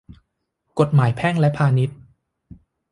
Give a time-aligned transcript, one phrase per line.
[0.79, 1.97] กฎหมายแพ่งและพาณิชย์